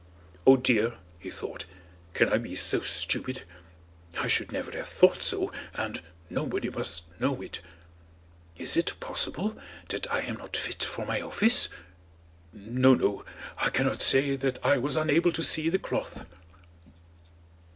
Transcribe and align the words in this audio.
"Oh 0.47 0.57
dear," 0.57 0.95
he 1.19 1.29
thought, 1.29 1.65
"can 2.15 2.29
I 2.33 2.39
be 2.39 2.55
so 2.55 2.79
stupid? 2.79 3.43
I 4.17 4.25
should 4.25 4.51
never 4.51 4.71
have 4.71 4.87
thought 4.89 5.21
so, 5.21 5.51
and 5.75 6.01
nobody 6.27 6.71
must 6.71 7.03
know 7.19 7.39
it! 7.43 7.61
Is 8.57 8.75
it 8.75 8.99
possible 8.99 9.59
that 9.89 10.11
I 10.11 10.21
am 10.21 10.37
not 10.37 10.57
fit 10.57 10.83
for 10.83 11.05
my 11.05 11.21
office? 11.21 11.69
No, 12.51 12.95
no, 12.95 13.23
I 13.59 13.69
cannot 13.69 14.01
say 14.01 14.35
that 14.35 14.57
I 14.65 14.79
was 14.79 14.95
unable 14.97 15.31
to 15.33 15.43
see 15.43 15.69
the 15.69 15.77
cloth." 15.77 16.25